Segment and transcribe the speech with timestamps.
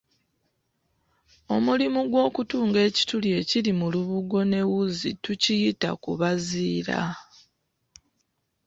[1.55, 6.99] Omulimu gw’okutunga ekituli ekiri mu lubugo n’ewuzi tukiyita kubaziira.